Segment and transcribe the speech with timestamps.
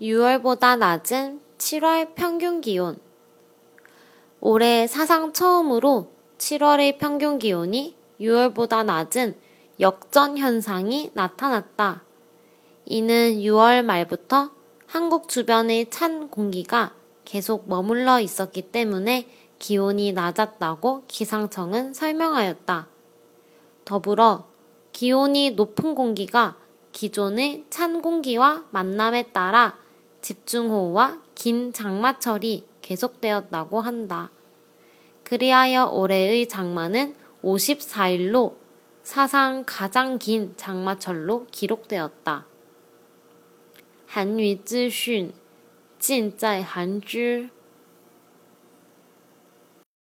[0.00, 2.98] 6월보다 낮은 7월 평균 기온.
[4.40, 9.36] 올해 사상 처음으로 7월의 평균 기온이 6월보다 낮은
[9.80, 12.02] 역전 현상이 나타났다.
[12.84, 14.50] 이는 6월 말부터
[14.86, 16.92] 한국 주변의 찬 공기가
[17.24, 19.28] 계속 머물러 있었기 때문에
[19.58, 22.86] 기온이 낮았다고 기상청은 설명하였다.
[23.86, 24.46] 더불어
[24.92, 26.56] 기온이 높은 공기가
[26.92, 29.85] 기존의 찬 공기와 만남에 따라
[30.25, 34.31] 집중호우와 긴 장마철이 계속되었다고 한다.
[35.23, 38.55] 그리하여 올해의 장마는 54일로
[39.03, 42.45] 사상 가장 긴 장마철로 기록되었다.
[44.13, 45.31] 韩语资讯
[45.97, 47.49] 尽在韩知。